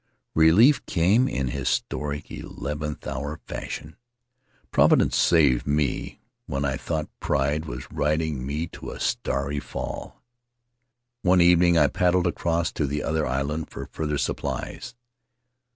[0.33, 3.95] Relief came in histrionic, eleventh hour fashion.
[4.71, 10.23] Providence saved me when I thought Pride was riding me to a starry fall.
[11.21, 14.95] One evening I paddled across to the other island for further supplies.